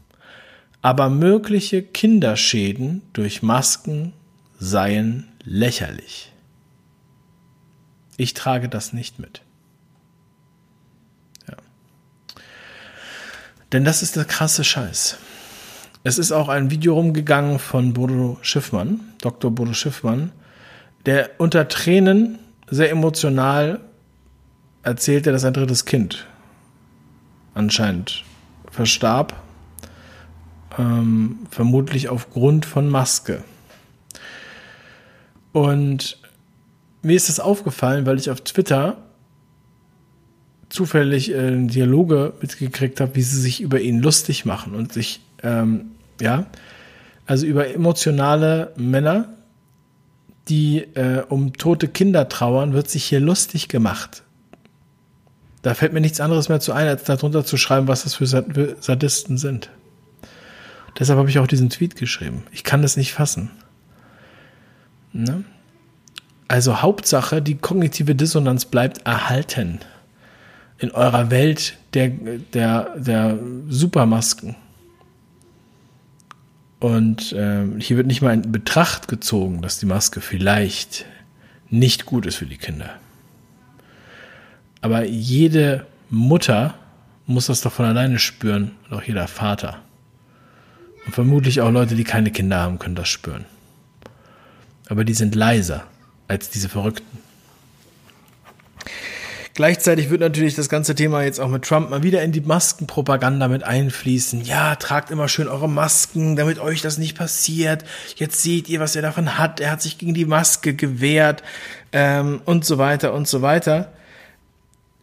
Aber 0.83 1.11
mögliche 1.11 1.83
Kinderschäden 1.83 3.03
durch 3.13 3.43
Masken 3.43 4.15
seien 4.59 5.29
lächerlich. 5.45 6.33
Ich 8.17 8.35
trage 8.35 8.69
das 8.69 8.93
nicht 8.93 9.19
mit. 9.19 9.43
Denn 13.73 13.85
das 13.85 14.03
ist 14.03 14.17
der 14.17 14.25
krasse 14.25 14.65
Scheiß. 14.65 15.17
Es 16.03 16.19
ist 16.19 16.33
auch 16.33 16.49
ein 16.49 16.71
Video 16.71 16.95
rumgegangen 16.95 17.59
von 17.59 17.93
Bodo 17.93 18.39
Schiffmann, 18.43 19.01
Dr. 19.21 19.51
Bodo 19.51 19.75
Schiffmann, 19.75 20.33
der 21.07 21.31
unter 21.39 21.69
Tränen 21.69 22.39
sehr 22.69 22.91
emotional 22.91 23.81
erzählte, 24.83 25.31
dass 25.31 25.45
ein 25.45 25.53
drittes 25.53 25.85
Kind 25.85 26.27
anscheinend 27.55 28.25
verstarb, 28.71 29.35
ähm, 30.79 31.41
vermutlich 31.51 32.09
aufgrund 32.09 32.65
von 32.65 32.89
Maske. 32.89 33.43
Und 35.53 36.19
mir 37.03 37.17
ist 37.17 37.29
das 37.29 37.41
aufgefallen, 37.41 38.07
weil 38.07 38.19
ich 38.19 38.31
auf 38.31 38.41
Twitter 38.41 38.97
zufällig 40.71 41.33
äh, 41.33 41.67
Dialoge 41.67 42.33
mitgekriegt 42.41 43.01
habe, 43.01 43.17
wie 43.17 43.23
sie 43.23 43.41
sich 43.41 43.61
über 43.61 43.81
ihn 43.81 44.01
lustig 44.01 44.47
machen 44.47 44.75
und 44.75 44.93
sich, 44.93 45.21
ähm, 45.43 45.91
ja, 46.21 46.47
also 47.27 47.45
über 47.47 47.73
emotionale 47.75 48.73
Männer, 48.77 49.29
die 50.49 50.79
äh, 50.95 51.23
um 51.29 51.53
tote 51.53 51.89
Kinder 51.89 52.29
trauern, 52.29 52.73
wird 52.73 52.89
sich 52.89 53.05
hier 53.05 53.21
lustig 53.21 53.69
gemacht. 53.69 54.23
Da 55.63 55.75
fällt 55.75 55.93
mir 55.93 56.01
nichts 56.01 56.21
anderes 56.21 56.49
mehr 56.49 56.61
zu 56.61 56.73
ein, 56.73 56.89
als 56.89 57.05
darunter 57.05 57.45
zu 57.45 57.57
schreiben, 57.57 57.87
was 57.87 58.05
das 58.05 58.15
für 58.15 58.27
Sadisten 58.27 59.37
sind. 59.37 59.71
Deshalb 60.99 61.19
habe 61.19 61.29
ich 61.29 61.39
auch 61.39 61.47
diesen 61.47 61.69
Tweet 61.69 61.97
geschrieben. 61.97 62.45
Ich 62.51 62.65
kann 62.65 62.83
das 62.83 62.97
nicht 62.97 63.13
fassen. 63.13 63.51
Ne? 65.13 65.45
Also 66.49 66.81
Hauptsache, 66.81 67.43
die 67.43 67.57
kognitive 67.57 68.15
Dissonanz 68.15 68.65
bleibt 68.65 69.07
erhalten 69.07 69.81
in 70.81 70.91
eurer 70.91 71.31
Welt 71.31 71.77
der, 71.95 72.09
der, 72.09 72.97
der 72.99 73.39
Supermasken. 73.69 74.57
Und 76.81 77.33
äh, 77.33 77.67
hier 77.79 77.99
wird 77.99 78.07
nicht 78.07 78.23
mal 78.23 78.33
in 78.33 78.51
Betracht 78.51 79.07
gezogen, 79.07 79.61
dass 79.61 79.79
die 79.79 79.87
Maske 79.87 80.23
vielleicht 80.23 81.05
nicht 81.69 82.07
gut 82.07 82.25
ist 82.25 82.37
für 82.37 82.47
die 82.47 82.57
Kinder. 82.57 82.91
Aber 84.81 85.05
jede 85.05 85.87
Mutter 86.09 86.75
muss 87.27 87.47
das 87.47 87.61
doch 87.61 87.73
von 87.73 87.85
alleine 87.85 88.19
spüren 88.19 88.73
und 88.89 88.97
auch 88.97 89.03
jeder 89.03 89.29
Vater. 89.29 89.83
Und 91.05 91.15
vermutlich 91.15 91.61
auch 91.61 91.71
Leute, 91.71 91.95
die 91.95 92.05
keine 92.05 92.31
Kinder 92.31 92.59
haben, 92.61 92.79
können 92.79 92.95
das 92.95 93.09
spüren. 93.09 93.45
Aber 94.89 95.05
die 95.05 95.15
sind 95.15 95.35
leiser 95.35 95.85
als 96.27 96.49
diese 96.49 96.71
Verrückten. 96.71 97.19
Gleichzeitig 99.61 100.09
wird 100.09 100.23
natürlich 100.23 100.55
das 100.55 100.71
ganze 100.71 100.95
Thema 100.95 101.23
jetzt 101.23 101.39
auch 101.39 101.51
mit 101.51 101.67
Trump 101.67 101.91
mal 101.91 102.03
wieder 102.03 102.23
in 102.23 102.33
die 102.33 102.41
Maskenpropaganda 102.41 103.47
mit 103.47 103.63
einfließen. 103.63 104.41
Ja, 104.41 104.75
tragt 104.77 105.11
immer 105.11 105.29
schön 105.29 105.49
eure 105.49 105.69
Masken, 105.69 106.35
damit 106.35 106.59
euch 106.59 106.81
das 106.81 106.97
nicht 106.97 107.15
passiert. 107.15 107.85
Jetzt 108.17 108.43
seht 108.43 108.71
ihr, 108.71 108.81
was 108.81 108.97
er 108.97 109.03
davon 109.03 109.37
hat. 109.37 109.61
Er 109.61 109.71
hat 109.71 109.83
sich 109.83 109.99
gegen 109.99 110.15
die 110.15 110.25
Maske 110.25 110.73
gewehrt 110.73 111.43
ähm, 111.93 112.41
und 112.47 112.65
so 112.65 112.79
weiter 112.79 113.13
und 113.13 113.29
so 113.29 113.43
weiter. 113.43 113.93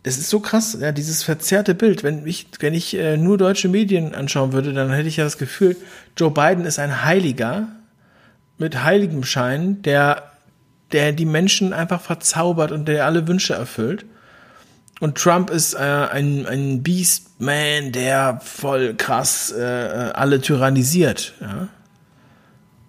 Es 0.02 0.18
ist 0.18 0.32
so 0.32 0.40
krass, 0.40 0.76
ja, 0.82 0.92
dieses 0.92 1.22
verzerrte 1.22 1.76
Bild. 1.76 2.02
Wenn 2.02 2.26
ich, 2.26 2.48
wenn 2.60 2.74
ich 2.74 2.96
äh, 2.96 3.16
nur 3.16 3.38
deutsche 3.38 3.70
Medien 3.70 4.16
anschauen 4.16 4.54
würde, 4.54 4.74
dann 4.74 4.92
hätte 4.92 5.08
ich 5.08 5.18
ja 5.18 5.24
das 5.24 5.38
Gefühl, 5.38 5.78
Joe 6.18 6.32
Biden 6.32 6.66
ist 6.66 6.80
ein 6.80 7.04
Heiliger 7.04 7.68
mit 8.58 8.84
heiligem 8.84 9.24
Schein, 9.24 9.84
der, 9.84 10.32
der 10.94 11.12
die 11.12 11.26
Menschen 11.26 11.74
einfach 11.74 12.02
verzaubert 12.02 12.72
und 12.72 12.88
der 12.88 13.06
alle 13.06 13.28
Wünsche 13.28 13.54
erfüllt. 13.54 14.08
Und 15.00 15.18
Trump 15.18 15.50
ist 15.50 15.76
äh, 15.76 15.78
ein, 15.78 16.46
ein 16.48 16.82
Beastman, 16.82 17.92
der 17.92 18.40
voll 18.44 18.96
krass 18.96 19.52
äh, 19.52 19.62
alle 19.62 20.42
tyrannisiert. 20.42 21.34
Ja? 21.40 21.68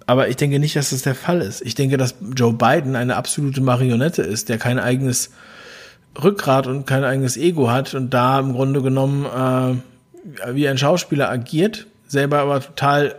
Aber 0.07 0.29
ich 0.29 0.37
denke 0.37 0.59
nicht, 0.59 0.75
dass 0.75 0.91
das 0.91 1.03
der 1.03 1.15
Fall 1.15 1.43
ist. 1.43 1.61
Ich 1.61 1.75
denke, 1.75 1.99
dass 1.99 2.15
Joe 2.35 2.55
Biden 2.55 2.97
eine 2.97 3.17
absolute 3.17 3.61
Marionette 3.61 4.23
ist, 4.23 4.49
der 4.49 4.57
kein 4.57 4.79
eigenes 4.79 5.31
Rückgrat 6.23 6.67
und 6.67 6.87
kein 6.87 7.05
eigenes 7.05 7.37
Ego 7.37 7.71
hat 7.71 7.93
und 7.93 8.15
da 8.15 8.41
im 8.41 8.55
Grunde 8.55 8.81
genommen 8.81 9.27
äh, 9.27 10.55
wie 10.55 10.67
ein 10.67 10.79
Schauspieler 10.79 11.31
agiert, 11.31 11.87
selber 12.07 12.39
aber 12.39 12.61
total 12.61 13.17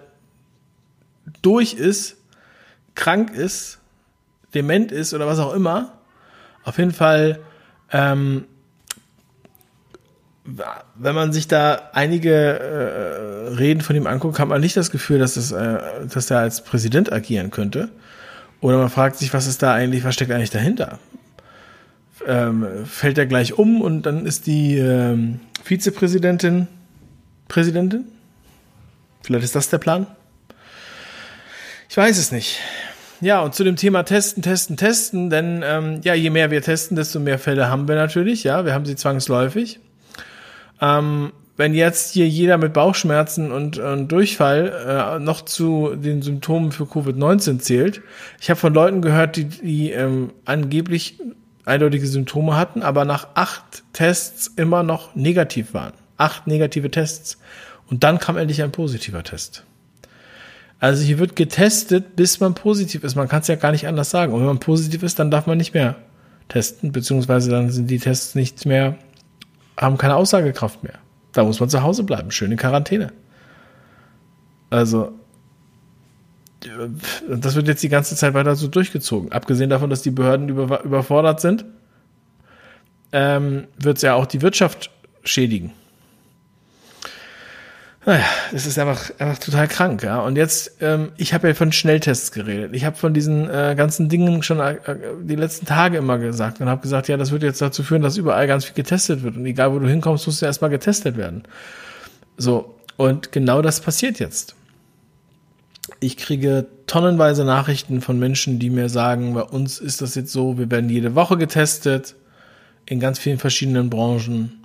durch 1.43 1.73
ist, 1.73 2.17
krank 2.95 3.31
ist, 3.35 3.79
dement 4.55 4.91
ist 4.91 5.13
oder 5.13 5.27
was 5.27 5.37
auch 5.37 5.53
immer. 5.53 5.93
Auf 6.63 6.79
jeden 6.79 6.91
Fall 6.91 7.39
ähm, 7.91 8.45
wenn 10.95 11.15
man 11.15 11.33
sich 11.33 11.47
da 11.47 11.89
einige 11.93 12.33
äh, 12.33 13.53
Reden 13.55 13.81
von 13.81 13.95
ihm 13.95 14.07
anguckt, 14.07 14.39
hat 14.39 14.47
man 14.47 14.61
nicht 14.61 14.77
das 14.77 14.91
Gefühl, 14.91 15.19
dass, 15.19 15.35
das, 15.35 15.51
äh, 15.51 15.79
dass 16.11 16.31
er 16.31 16.39
als 16.39 16.63
Präsident 16.63 17.11
agieren 17.11 17.51
könnte. 17.51 17.89
Oder 18.61 18.77
man 18.77 18.89
fragt 18.89 19.17
sich, 19.17 19.33
was 19.33 19.47
ist 19.47 19.61
da 19.63 19.73
eigentlich, 19.73 20.03
was 20.03 20.15
steckt 20.15 20.31
eigentlich 20.31 20.49
dahinter? 20.49 20.99
Ähm, 22.27 22.67
fällt 22.85 23.17
er 23.17 23.25
gleich 23.25 23.57
um 23.57 23.81
und 23.81 24.03
dann 24.03 24.25
ist 24.25 24.47
die 24.47 24.77
ähm, 24.77 25.39
Vizepräsidentin 25.63 26.67
Präsidentin? 27.47 28.05
Vielleicht 29.23 29.43
ist 29.43 29.55
das 29.55 29.69
der 29.69 29.79
Plan? 29.79 30.07
Ich 31.89 31.97
weiß 31.97 32.17
es 32.17 32.31
nicht. 32.31 32.59
Ja, 33.21 33.41
und 33.41 33.53
zu 33.53 33.65
dem 33.65 33.75
Thema 33.75 34.03
Testen, 34.03 34.43
Testen, 34.43 34.77
Testen, 34.77 35.29
denn 35.29 35.61
ähm, 35.65 35.99
ja, 36.03 36.13
je 36.13 36.29
mehr 36.29 36.51
wir 36.51 36.61
testen, 36.61 36.95
desto 36.95 37.19
mehr 37.19 37.37
Fälle 37.39 37.67
haben 37.67 37.87
wir 37.87 37.95
natürlich. 37.95 38.43
Ja, 38.43 38.63
wir 38.63 38.73
haben 38.73 38.85
sie 38.85 38.95
zwangsläufig. 38.95 39.79
Ähm, 40.81 41.31
wenn 41.57 41.73
jetzt 41.73 42.13
hier 42.13 42.27
jeder 42.27 42.57
mit 42.57 42.71
Bauchschmerzen 42.71 43.51
und, 43.51 43.77
und 43.79 44.07
Durchfall 44.09 45.17
äh, 45.17 45.19
noch 45.19 45.41
zu 45.41 45.93
den 45.93 46.21
Symptomen 46.21 46.71
für 46.71 46.85
Covid-19 46.85 47.59
zählt, 47.59 48.01
ich 48.39 48.49
habe 48.49 48.59
von 48.59 48.73
Leuten 48.73 49.01
gehört, 49.01 49.35
die, 49.35 49.43
die 49.45 49.91
ähm, 49.91 50.31
angeblich 50.45 51.19
eindeutige 51.65 52.07
Symptome 52.07 52.55
hatten, 52.55 52.81
aber 52.81 53.03
nach 53.03 53.27
acht 53.35 53.83
Tests 53.91 54.47
immer 54.55 54.83
noch 54.83 55.15
negativ 55.15 55.73
waren. 55.73 55.93
Acht 56.17 56.47
negative 56.47 56.91
Tests. 56.91 57.37
Und 57.89 58.03
dann 58.03 58.19
kam 58.19 58.37
endlich 58.37 58.63
ein 58.63 58.71
positiver 58.71 59.23
Test. 59.23 59.65
Also 60.79 61.03
hier 61.03 61.19
wird 61.19 61.35
getestet, 61.35 62.15
bis 62.15 62.39
man 62.39 62.53
positiv 62.55 63.03
ist. 63.03 63.15
Man 63.15 63.27
kann 63.27 63.41
es 63.41 63.47
ja 63.47 63.55
gar 63.55 63.71
nicht 63.71 63.87
anders 63.87 64.09
sagen. 64.09 64.31
Und 64.31 64.39
wenn 64.39 64.47
man 64.47 64.59
positiv 64.59 65.03
ist, 65.03 65.19
dann 65.19 65.29
darf 65.29 65.45
man 65.45 65.57
nicht 65.57 65.73
mehr 65.73 65.95
testen, 66.47 66.91
beziehungsweise 66.91 67.51
dann 67.51 67.69
sind 67.69 67.89
die 67.89 67.99
Tests 67.99 68.33
nicht 68.33 68.65
mehr 68.65 68.97
haben 69.79 69.97
keine 69.97 70.15
Aussagekraft 70.15 70.83
mehr. 70.83 70.99
Da 71.31 71.43
muss 71.43 71.59
man 71.59 71.69
zu 71.69 71.81
Hause 71.83 72.03
bleiben, 72.03 72.31
schön 72.31 72.51
in 72.51 72.57
Quarantäne. 72.57 73.13
Also, 74.69 75.13
das 77.27 77.55
wird 77.55 77.67
jetzt 77.67 77.81
die 77.81 77.89
ganze 77.89 78.15
Zeit 78.15 78.33
weiter 78.33 78.55
so 78.55 78.67
durchgezogen. 78.67 79.31
Abgesehen 79.31 79.69
davon, 79.69 79.89
dass 79.89 80.01
die 80.01 80.11
Behörden 80.11 80.49
über, 80.49 80.83
überfordert 80.83 81.39
sind, 81.39 81.65
ähm, 83.11 83.67
wird 83.77 83.97
es 83.97 84.03
ja 84.03 84.15
auch 84.15 84.25
die 84.25 84.41
Wirtschaft 84.41 84.91
schädigen. 85.23 85.71
Naja, 88.05 88.23
es 88.53 88.65
ist 88.65 88.79
einfach, 88.79 89.11
einfach 89.19 89.39
total 89.39 89.67
krank, 89.67 90.03
ja. 90.03 90.21
Und 90.21 90.37
jetzt, 90.37 90.77
ähm, 90.79 91.11
ich 91.17 91.33
habe 91.33 91.49
ja 91.49 91.53
von 91.53 91.71
Schnelltests 91.71 92.31
geredet. 92.31 92.73
Ich 92.73 92.85
habe 92.85 92.95
von 92.95 93.13
diesen 93.13 93.49
äh, 93.49 93.75
ganzen 93.77 94.07
Dingen 94.07 94.41
schon 94.41 94.59
äh, 94.59 94.77
die 95.21 95.35
letzten 95.35 95.65
Tage 95.65 95.97
immer 95.97 96.17
gesagt 96.17 96.61
und 96.61 96.69
habe 96.69 96.81
gesagt, 96.81 97.09
ja, 97.09 97.17
das 97.17 97.31
wird 97.31 97.43
jetzt 97.43 97.61
dazu 97.61 97.83
führen, 97.83 98.01
dass 98.01 98.15
überall 98.15 98.47
ganz 98.47 98.65
viel 98.65 98.75
getestet 98.75 99.21
wird. 99.21 99.35
Und 99.35 99.45
egal, 99.45 99.73
wo 99.73 99.79
du 99.79 99.87
hinkommst, 99.87 100.25
musst 100.27 100.41
du 100.41 100.45
erstmal 100.45 100.69
getestet 100.69 101.17
werden. 101.17 101.43
So, 102.37 102.75
und 102.95 103.33
genau 103.33 103.61
das 103.61 103.81
passiert 103.81 104.19
jetzt. 104.19 104.55
Ich 105.99 106.15
kriege 106.15 106.67
tonnenweise 106.87 107.43
Nachrichten 107.43 107.99
von 107.99 108.17
Menschen, 108.17 108.59
die 108.59 108.69
mir 108.69 108.87
sagen, 108.87 109.33
bei 109.33 109.41
uns 109.41 109.79
ist 109.79 110.01
das 110.01 110.15
jetzt 110.15 110.31
so, 110.31 110.57
wir 110.57 110.71
werden 110.71 110.89
jede 110.89 111.15
Woche 111.15 111.35
getestet, 111.35 112.15
in 112.85 113.01
ganz 113.01 113.19
vielen 113.19 113.39
verschiedenen 113.39 113.89
Branchen 113.89 114.58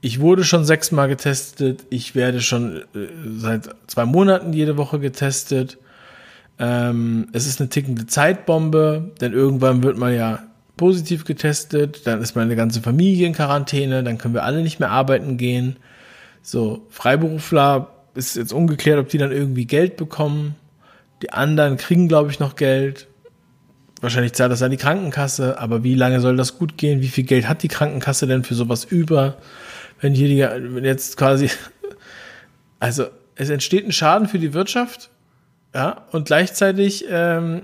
ich 0.00 0.20
wurde 0.20 0.44
schon 0.44 0.64
sechsmal 0.64 1.08
getestet. 1.08 1.84
Ich 1.90 2.14
werde 2.14 2.40
schon 2.40 2.78
äh, 2.94 3.08
seit 3.36 3.68
zwei 3.86 4.04
Monaten 4.04 4.52
jede 4.52 4.76
Woche 4.76 4.98
getestet. 4.98 5.78
Ähm, 6.58 7.28
es 7.32 7.46
ist 7.46 7.60
eine 7.60 7.70
tickende 7.70 8.06
Zeitbombe, 8.06 9.12
denn 9.20 9.32
irgendwann 9.32 9.82
wird 9.82 9.96
man 9.96 10.14
ja 10.14 10.42
positiv 10.76 11.24
getestet, 11.24 12.06
dann 12.06 12.22
ist 12.22 12.36
meine 12.36 12.56
ganze 12.56 12.80
Familie 12.80 13.26
in 13.26 13.34
Quarantäne, 13.34 14.02
dann 14.02 14.16
können 14.16 14.32
wir 14.32 14.44
alle 14.44 14.62
nicht 14.62 14.80
mehr 14.80 14.90
arbeiten 14.90 15.36
gehen. 15.36 15.76
So, 16.42 16.86
Freiberufler 16.88 17.88
ist 18.14 18.36
jetzt 18.36 18.54
ungeklärt, 18.54 18.98
ob 18.98 19.08
die 19.10 19.18
dann 19.18 19.30
irgendwie 19.30 19.66
Geld 19.66 19.98
bekommen. 19.98 20.54
Die 21.22 21.32
anderen 21.32 21.76
kriegen, 21.76 22.08
glaube 22.08 22.30
ich, 22.30 22.40
noch 22.40 22.56
Geld. 22.56 23.08
Wahrscheinlich 24.00 24.32
zahlt 24.32 24.52
das 24.52 24.62
an 24.62 24.70
die 24.70 24.78
Krankenkasse, 24.78 25.58
aber 25.58 25.84
wie 25.84 25.94
lange 25.94 26.20
soll 26.20 26.36
das 26.36 26.56
gut 26.56 26.78
gehen? 26.78 27.02
Wie 27.02 27.08
viel 27.08 27.24
Geld 27.24 27.46
hat 27.46 27.62
die 27.62 27.68
Krankenkasse 27.68 28.26
denn 28.26 28.44
für 28.44 28.54
sowas 28.54 28.84
über? 28.84 29.36
Wenn 30.00 30.14
hier 30.14 30.28
die, 30.28 30.74
wenn 30.74 30.84
jetzt 30.84 31.16
quasi, 31.16 31.50
also 32.80 33.06
es 33.34 33.50
entsteht 33.50 33.86
ein 33.86 33.92
Schaden 33.92 34.28
für 34.28 34.38
die 34.38 34.52
Wirtschaft, 34.54 35.10
ja, 35.74 36.04
und 36.10 36.26
gleichzeitig 36.26 37.04
ähm, 37.08 37.62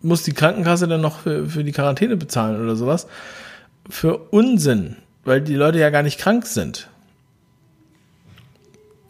muss 0.00 0.22
die 0.22 0.32
Krankenkasse 0.32 0.88
dann 0.88 1.00
noch 1.00 1.20
für, 1.20 1.46
für 1.46 1.64
die 1.64 1.72
Quarantäne 1.72 2.16
bezahlen 2.16 2.62
oder 2.62 2.76
sowas. 2.76 3.06
Für 3.88 4.16
Unsinn, 4.30 4.96
weil 5.24 5.40
die 5.40 5.54
Leute 5.54 5.78
ja 5.78 5.90
gar 5.90 6.02
nicht 6.02 6.18
krank 6.18 6.46
sind. 6.46 6.88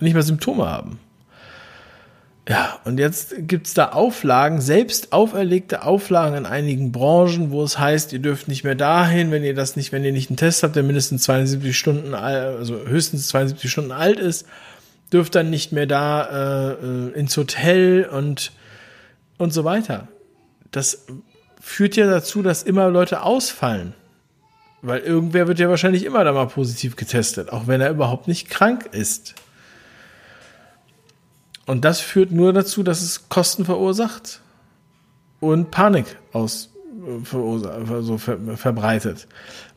nicht 0.01 0.15
mehr 0.15 0.23
Symptome 0.23 0.69
haben. 0.69 0.99
Ja, 2.49 2.81
und 2.85 2.99
jetzt 2.99 3.35
gibt's 3.39 3.73
da 3.73 3.91
Auflagen, 3.91 4.61
selbst 4.61 5.13
auferlegte 5.13 5.85
Auflagen 5.85 6.37
in 6.37 6.47
einigen 6.47 6.91
Branchen, 6.91 7.53
wo 7.53 7.63
es 7.63 7.79
heißt, 7.79 8.13
ihr 8.13 8.19
dürft 8.19 8.49
nicht 8.49 8.65
mehr 8.65 8.75
dahin, 8.75 9.31
wenn 9.31 9.45
ihr 9.45 9.55
das 9.55 9.77
nicht, 9.77 9.93
wenn 9.93 10.05
ihr 10.05 10.11
nicht 10.11 10.29
einen 10.29 10.37
Test 10.37 10.65
habt, 10.65 10.75
der 10.75 10.83
mindestens 10.83 11.23
72 11.23 11.79
Stunden, 11.79 12.15
also 12.15 12.81
höchstens 12.85 13.29
72 13.29 13.71
Stunden 13.71 13.93
alt 13.93 14.19
ist, 14.19 14.47
dürft 15.13 15.37
dann 15.37 15.51
nicht 15.51 15.71
mehr 15.71 15.87
da 15.87 16.73
äh, 16.81 17.11
ins 17.11 17.37
Hotel 17.37 18.07
und, 18.07 18.51
und 19.39 19.53
so 19.53 19.63
weiter. 19.63 20.09
Das 20.73 21.07
führt 21.61 21.95
ja 21.95 22.09
dazu, 22.09 22.43
dass 22.43 22.65
immer 22.65 22.89
Leute 22.89 23.23
ausfallen. 23.23 23.95
Weil 24.81 24.99
irgendwer 24.99 25.47
wird 25.47 25.61
ja 25.61 25.69
wahrscheinlich 25.69 26.05
immer 26.05 26.25
da 26.25 26.33
mal 26.33 26.49
positiv 26.49 26.97
getestet, 26.97 27.53
auch 27.53 27.69
wenn 27.69 27.81
er 27.81 27.91
überhaupt 27.91 28.27
nicht 28.27 28.51
krank 28.51 28.89
ist. 28.91 29.37
Und 31.67 31.85
das 31.85 32.01
führt 32.01 32.33
nur 32.33 32.53
dazu, 32.53 32.83
dass 32.83 33.03
es 33.03 33.29
Kosten 33.29 33.65
verursacht 33.65 34.41
und 35.41 35.71
Panik 35.71 36.07
aus 36.33 36.71
so 38.03 38.19
ver, 38.19 38.39
verbreitet. 38.57 39.27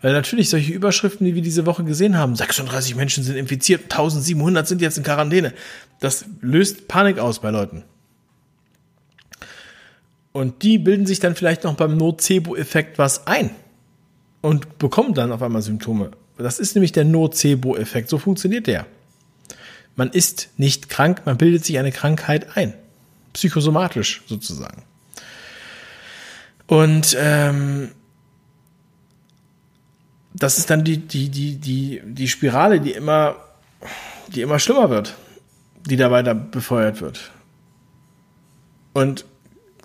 Weil 0.01 0.13
natürlich 0.13 0.49
solche 0.49 0.73
Überschriften, 0.73 1.25
die 1.25 1.35
wir 1.35 1.41
diese 1.41 1.65
Woche 1.65 1.83
gesehen 1.83 2.17
haben, 2.17 2.35
36 2.35 2.95
Menschen 2.95 3.23
sind 3.23 3.35
infiziert, 3.35 3.83
1700 3.83 4.67
sind 4.67 4.81
jetzt 4.81 4.97
in 4.97 5.03
Quarantäne, 5.03 5.53
das 5.99 6.25
löst 6.41 6.87
Panik 6.87 7.17
aus 7.17 7.39
bei 7.39 7.49
Leuten. 7.49 7.83
Und 10.33 10.63
die 10.63 10.77
bilden 10.77 11.05
sich 11.05 11.19
dann 11.19 11.35
vielleicht 11.35 11.63
noch 11.63 11.75
beim 11.75 11.97
Nocebo-Effekt 11.97 12.99
was 12.99 13.25
ein 13.25 13.51
und 14.41 14.77
bekommen 14.77 15.13
dann 15.13 15.31
auf 15.31 15.41
einmal 15.41 15.61
Symptome. 15.61 16.11
Das 16.37 16.59
ist 16.59 16.75
nämlich 16.75 16.91
der 16.91 17.05
Nocebo-Effekt. 17.05 18.09
So 18.09 18.17
funktioniert 18.17 18.67
der. 18.67 18.85
Man 19.95 20.09
ist 20.09 20.49
nicht 20.57 20.89
krank, 20.89 21.21
man 21.25 21.37
bildet 21.37 21.65
sich 21.65 21.79
eine 21.79 21.91
Krankheit 21.91 22.57
ein. 22.57 22.73
Psychosomatisch 23.33 24.23
sozusagen. 24.27 24.83
Und 26.67 27.15
ähm, 27.19 27.91
das 30.33 30.57
ist 30.57 30.69
dann 30.69 30.83
die, 30.83 30.97
die, 30.97 31.29
die, 31.29 31.55
die, 31.55 32.01
die 32.03 32.27
Spirale, 32.27 32.81
die 32.81 32.91
immer, 32.91 33.37
die 34.27 34.41
immer 34.41 34.59
schlimmer 34.59 34.89
wird, 34.89 35.15
die 35.85 35.95
da 35.95 36.11
weiter 36.11 36.35
befeuert 36.35 37.01
wird. 37.01 37.31
Und 38.93 39.25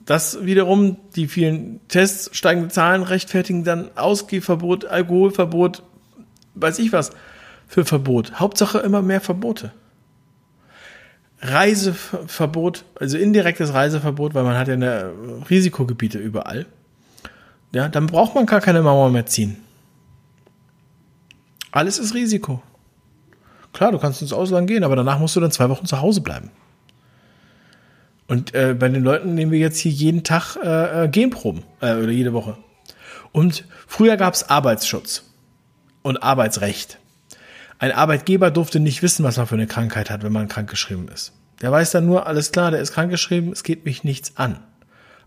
das 0.06 0.44
wiederum, 0.44 0.96
die 1.14 1.28
vielen 1.28 1.86
Tests, 1.88 2.36
steigende 2.36 2.68
Zahlen 2.68 3.02
rechtfertigen 3.02 3.62
dann 3.62 3.96
Ausgehverbot, 3.96 4.86
Alkoholverbot, 4.86 5.82
weiß 6.54 6.78
ich 6.80 6.92
was 6.92 7.10
für 7.68 7.84
Verbot. 7.84 8.40
Hauptsache 8.40 8.78
immer 8.78 9.02
mehr 9.02 9.20
Verbote. 9.20 9.72
Reiseverbot, 11.42 12.84
also 12.98 13.16
indirektes 13.16 13.72
Reiseverbot, 13.72 14.34
weil 14.34 14.44
man 14.44 14.58
hat 14.58 14.68
ja 14.68 14.74
eine 14.74 15.10
Risikogebiete 15.48 16.18
überall. 16.18 16.66
Ja, 17.72 17.88
dann 17.88 18.06
braucht 18.06 18.34
man 18.34 18.46
gar 18.46 18.60
keine 18.60 18.82
Mauer 18.82 19.10
mehr 19.10 19.26
ziehen. 19.26 19.56
Alles 21.70 21.98
ist 21.98 22.14
Risiko. 22.14 22.62
Klar, 23.72 23.92
du 23.92 23.98
kannst 23.98 24.20
ins 24.20 24.32
Ausland 24.32 24.66
gehen, 24.66 24.82
aber 24.82 24.96
danach 24.96 25.18
musst 25.18 25.36
du 25.36 25.40
dann 25.40 25.52
zwei 25.52 25.68
Wochen 25.68 25.86
zu 25.86 26.00
Hause 26.00 26.20
bleiben. 26.20 26.50
Und 28.26 28.54
äh, 28.54 28.74
bei 28.78 28.88
den 28.88 29.02
Leuten 29.02 29.34
nehmen 29.34 29.52
wir 29.52 29.58
jetzt 29.58 29.78
hier 29.78 29.92
jeden 29.92 30.24
Tag 30.24 30.56
äh, 30.56 31.04
äh 31.04 31.08
Genproben 31.08 31.62
äh, 31.80 31.94
oder 31.94 32.10
jede 32.10 32.32
Woche. 32.32 32.56
Und 33.32 33.64
früher 33.86 34.16
gab 34.16 34.34
es 34.34 34.48
Arbeitsschutz 34.48 35.24
und 36.02 36.22
Arbeitsrecht. 36.22 36.98
Ein 37.80 37.92
Arbeitgeber 37.92 38.50
durfte 38.50 38.78
nicht 38.78 39.02
wissen, 39.02 39.24
was 39.24 39.38
man 39.38 39.46
für 39.46 39.54
eine 39.54 39.66
Krankheit 39.66 40.10
hat, 40.10 40.22
wenn 40.22 40.34
man 40.34 40.48
krankgeschrieben 40.48 41.08
ist. 41.08 41.32
Der 41.62 41.72
weiß 41.72 41.92
dann 41.92 42.04
nur, 42.04 42.26
alles 42.26 42.52
klar, 42.52 42.70
der 42.70 42.80
ist 42.80 42.92
krankgeschrieben, 42.92 43.52
es 43.52 43.62
geht 43.62 43.86
mich 43.86 44.04
nichts 44.04 44.36
an. 44.36 44.58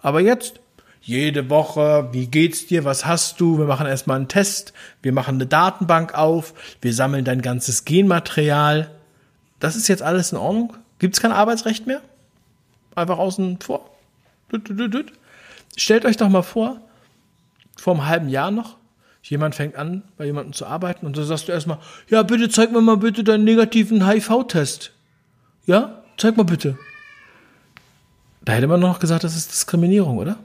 Aber 0.01 0.21
jetzt, 0.21 0.59
jede 1.01 1.49
Woche, 1.49 2.09
wie 2.11 2.27
geht's 2.27 2.67
dir, 2.67 2.85
was 2.85 3.07
hast 3.07 3.41
du, 3.41 3.57
wir 3.57 3.65
machen 3.65 3.87
erstmal 3.87 4.17
einen 4.17 4.27
Test, 4.27 4.71
wir 5.01 5.13
machen 5.13 5.35
eine 5.35 5.47
Datenbank 5.47 6.13
auf, 6.13 6.53
wir 6.79 6.93
sammeln 6.93 7.25
dein 7.25 7.41
ganzes 7.41 7.85
Genmaterial. 7.85 8.91
Das 9.59 9.75
ist 9.75 9.87
jetzt 9.87 10.03
alles 10.03 10.31
in 10.31 10.37
Ordnung? 10.37 10.77
Gibt 10.99 11.15
es 11.15 11.21
kein 11.21 11.31
Arbeitsrecht 11.31 11.87
mehr? 11.87 12.01
Einfach 12.93 13.17
außen 13.17 13.61
vor. 13.61 13.89
Stellt 15.75 16.05
euch 16.05 16.17
doch 16.17 16.29
mal 16.29 16.43
vor, 16.43 16.79
vor 17.77 17.95
einem 17.95 18.05
halben 18.05 18.29
Jahr 18.29 18.51
noch, 18.51 18.77
Jemand 19.23 19.55
fängt 19.55 19.77
an, 19.77 20.03
bei 20.17 20.25
jemandem 20.25 20.51
zu 20.53 20.65
arbeiten 20.65 21.05
und 21.05 21.17
dann 21.17 21.23
sagst 21.23 21.47
du 21.47 21.53
erstmal, 21.53 21.79
ja, 22.09 22.23
bitte 22.23 22.49
zeig 22.49 22.71
mir 22.71 22.81
mal 22.81 22.97
bitte 22.97 23.23
deinen 23.23 23.45
negativen 23.45 24.05
HIV-Test. 24.05 24.91
Ja, 25.65 26.03
zeig 26.17 26.35
mal 26.35 26.43
bitte. 26.43 26.77
Da 28.43 28.51
hätte 28.51 28.67
man 28.67 28.81
noch 28.81 28.99
gesagt, 28.99 29.23
das 29.23 29.37
ist 29.37 29.51
Diskriminierung, 29.51 30.17
oder? 30.17 30.37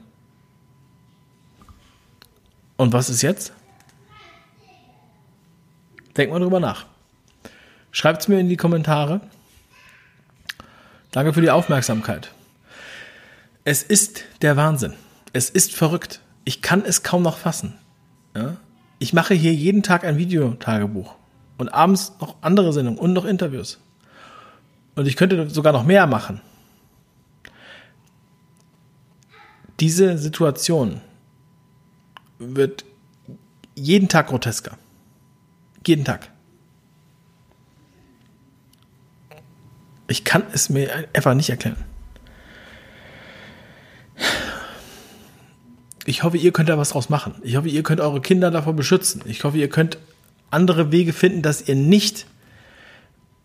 Und 2.77 2.93
was 2.93 3.09
ist 3.09 3.21
jetzt? 3.21 3.51
Denk 6.15 6.31
mal 6.31 6.39
drüber 6.39 6.61
nach. 6.61 6.85
Schreibt 7.91 8.21
es 8.21 8.27
mir 8.29 8.39
in 8.39 8.47
die 8.47 8.55
Kommentare. 8.55 9.19
Danke 11.11 11.33
für 11.33 11.41
die 11.41 11.51
Aufmerksamkeit. 11.51 12.31
Es 13.65 13.83
ist 13.83 14.23
der 14.41 14.55
Wahnsinn. 14.55 14.93
Es 15.33 15.49
ist 15.49 15.75
verrückt. 15.75 16.21
Ich 16.45 16.61
kann 16.61 16.85
es 16.85 17.03
kaum 17.03 17.23
noch 17.23 17.37
fassen. 17.37 17.77
Ja? 18.35 18.55
Ich 18.99 19.13
mache 19.13 19.33
hier 19.33 19.53
jeden 19.53 19.81
Tag 19.81 20.03
ein 20.03 20.17
Videotagebuch 20.17 21.15
und 21.57 21.69
abends 21.69 22.13
noch 22.19 22.35
andere 22.41 22.73
Sendungen 22.73 22.99
und 22.99 23.13
noch 23.13 23.25
Interviews. 23.25 23.79
Und 24.95 25.07
ich 25.07 25.15
könnte 25.15 25.49
sogar 25.49 25.71
noch 25.71 25.85
mehr 25.85 26.05
machen. 26.05 26.41
Diese 29.79 30.17
Situation 30.17 30.99
wird 32.37 32.83
jeden 33.75 34.09
Tag 34.09 34.27
grotesker. 34.27 34.77
Jeden 35.87 36.03
Tag. 36.03 36.29
Ich 40.07 40.25
kann 40.25 40.43
es 40.51 40.69
mir 40.69 41.07
einfach 41.13 41.33
nicht 41.33 41.49
erklären. 41.49 41.77
Ich 46.05 46.23
hoffe, 46.23 46.37
ihr 46.37 46.51
könnt 46.51 46.69
da 46.69 46.77
was 46.77 46.89
draus 46.89 47.09
machen. 47.09 47.35
Ich 47.43 47.55
hoffe, 47.55 47.67
ihr 47.69 47.83
könnt 47.83 48.01
eure 48.01 48.21
Kinder 48.21 48.51
davor 48.51 48.73
beschützen. 48.73 49.21
Ich 49.25 49.43
hoffe, 49.43 49.57
ihr 49.57 49.69
könnt 49.69 49.97
andere 50.51 50.91
Wege 50.91 51.13
finden, 51.13 51.41
dass 51.41 51.67
ihr 51.67 51.75
nicht 51.75 52.25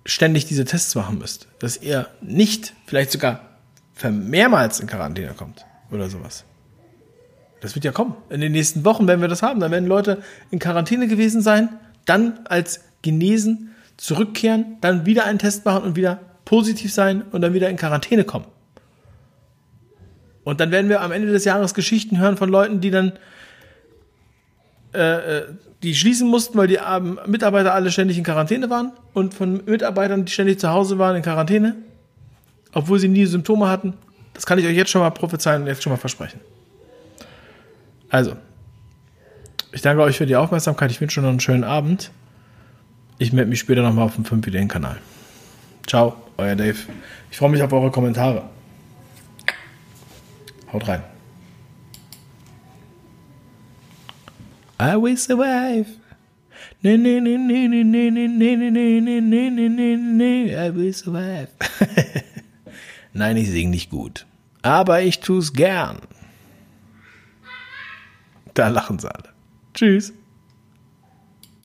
ständig 0.06 0.46
diese 0.46 0.64
Tests 0.64 0.94
machen 0.94 1.18
müsst. 1.18 1.48
Dass 1.58 1.76
ihr 1.76 2.08
nicht 2.20 2.74
vielleicht 2.86 3.10
sogar 3.10 3.40
mehrmals 4.02 4.80
in 4.80 4.86
Quarantäne 4.86 5.34
kommt 5.34 5.64
oder 5.90 6.08
sowas. 6.08 6.44
Das 7.60 7.74
wird 7.74 7.84
ja 7.84 7.92
kommen. 7.92 8.14
In 8.28 8.40
den 8.40 8.52
nächsten 8.52 8.84
Wochen 8.84 9.06
werden 9.06 9.20
wir 9.20 9.28
das 9.28 9.42
haben. 9.42 9.60
Dann 9.60 9.70
werden 9.70 9.86
Leute 9.86 10.22
in 10.50 10.58
Quarantäne 10.58 11.08
gewesen 11.08 11.40
sein, 11.40 11.70
dann 12.04 12.40
als 12.44 12.80
genesen 13.02 13.74
zurückkehren, 13.96 14.76
dann 14.80 15.06
wieder 15.06 15.24
einen 15.24 15.38
Test 15.38 15.64
machen 15.64 15.84
und 15.84 15.96
wieder 15.96 16.20
positiv 16.44 16.92
sein 16.92 17.22
und 17.32 17.40
dann 17.40 17.54
wieder 17.54 17.70
in 17.70 17.76
Quarantäne 17.76 18.24
kommen. 18.24 18.46
Und 20.44 20.60
dann 20.60 20.70
werden 20.70 20.88
wir 20.88 21.00
am 21.00 21.10
Ende 21.10 21.32
des 21.32 21.44
Jahres 21.44 21.74
Geschichten 21.74 22.18
hören 22.18 22.36
von 22.36 22.50
Leuten, 22.50 22.80
die 22.80 22.90
dann 22.90 23.12
äh, 24.94 25.38
äh, 25.38 25.42
die 25.82 25.94
schließen 25.94 26.28
mussten, 26.28 26.56
weil 26.56 26.66
die 26.66 26.78
ähm, 26.78 27.20
Mitarbeiter 27.26 27.74
alle 27.74 27.90
ständig 27.90 28.16
in 28.16 28.24
Quarantäne 28.24 28.70
waren 28.70 28.92
und 29.12 29.34
von 29.34 29.62
Mitarbeitern, 29.66 30.24
die 30.24 30.32
ständig 30.32 30.58
zu 30.58 30.70
Hause 30.70 30.98
waren 30.98 31.16
in 31.16 31.22
Quarantäne, 31.22 31.76
obwohl 32.72 32.98
sie 32.98 33.08
nie 33.08 33.26
Symptome 33.26 33.68
hatten. 33.68 33.94
Das 34.32 34.46
kann 34.46 34.58
ich 34.58 34.66
euch 34.66 34.76
jetzt 34.76 34.90
schon 34.90 35.02
mal 35.02 35.10
prophezeien 35.10 35.62
und 35.62 35.68
jetzt 35.68 35.82
schon 35.82 35.92
mal 35.92 35.98
versprechen. 35.98 36.40
Also, 38.08 38.34
ich 39.72 39.82
danke 39.82 40.02
euch 40.02 40.16
für 40.16 40.26
die 40.26 40.36
Aufmerksamkeit. 40.36 40.90
Ich 40.90 41.00
wünsche 41.00 41.20
noch 41.20 41.28
einen 41.28 41.40
schönen 41.40 41.64
Abend. 41.64 42.10
Ich 43.18 43.32
melde 43.32 43.50
mich 43.50 43.60
später 43.60 43.82
nochmal 43.82 44.06
auf 44.06 44.14
dem 44.14 44.24
5 44.24 44.46
Ideen 44.46 44.68
Kanal. 44.68 44.96
Ciao, 45.86 46.16
euer 46.36 46.56
Dave. 46.56 46.78
Ich 47.30 47.36
freue 47.36 47.50
mich 47.50 47.62
auf 47.62 47.72
eure 47.72 47.90
Kommentare. 47.90 48.53
Haut 50.74 50.88
rein. 50.88 51.02
I 54.80 54.96
will 54.96 55.16
survive. 55.16 55.86
Nee, 56.82 56.96
nee, 56.96 57.20
nee, 57.20 57.38
nee, 57.38 57.68
nee, 57.68 57.82
nee, 57.84 58.10
nee, 58.10 58.28
nee, 58.28 58.56
nee, 58.56 59.00
nee, 59.00 59.20
nee, 59.20 59.50
nee, 59.50 59.68
nee, 59.68 59.96
nee, 59.96 60.66
I 60.66 60.74
will 60.74 60.92
survive. 60.92 61.48
Nein, 63.12 63.36
ich 63.36 63.50
sing 63.50 63.70
nicht 63.70 63.90
gut. 63.90 64.26
Aber 64.62 65.00
ich 65.02 65.20
tu's 65.20 65.52
gern. 65.52 65.98
Da 68.54 68.66
lachen 68.66 68.98
sie 68.98 69.14
alle. 69.14 69.28
Tschüss. 69.74 70.12